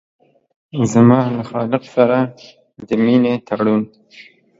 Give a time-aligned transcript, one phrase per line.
[0.93, 2.17] زما له خالق سره
[2.87, 3.81] د مينې تړون